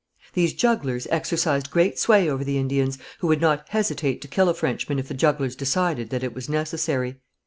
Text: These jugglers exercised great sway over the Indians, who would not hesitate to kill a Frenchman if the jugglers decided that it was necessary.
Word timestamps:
These 0.33 0.53
jugglers 0.53 1.05
exercised 1.11 1.69
great 1.69 1.99
sway 1.99 2.27
over 2.27 2.43
the 2.43 2.57
Indians, 2.57 2.97
who 3.19 3.27
would 3.27 3.39
not 3.39 3.69
hesitate 3.69 4.19
to 4.23 4.27
kill 4.27 4.49
a 4.49 4.53
Frenchman 4.55 4.97
if 4.97 5.07
the 5.07 5.13
jugglers 5.13 5.55
decided 5.55 6.09
that 6.09 6.23
it 6.23 6.33
was 6.33 6.49
necessary. 6.49 7.17